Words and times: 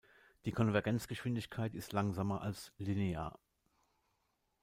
Die 0.45 0.51
Konvergenzgeschwindigkeit 0.51 1.75
ist 1.75 1.93
langsamer 1.93 2.41
als 2.41 2.73
linear. 2.79 3.37